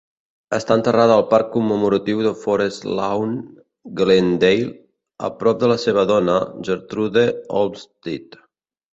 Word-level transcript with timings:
Està 0.57 0.75
enterrada 0.79 1.15
al 1.15 1.23
Parc 1.31 1.49
Commemoratiu 1.55 2.21
de 2.27 2.29
Forest 2.43 2.87
Lawn, 2.99 3.35
Glendale, 3.99 4.71
a 5.27 5.29
prop 5.43 5.59
de 5.65 5.69
la 5.73 5.75
seva 5.83 6.07
dona, 6.13 6.39
Gertrude 6.71 7.27
Olmstead. 7.61 8.39